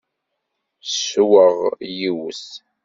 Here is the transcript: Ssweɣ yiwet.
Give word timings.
Ssweɣ 0.83 1.55
yiwet. 1.97 2.45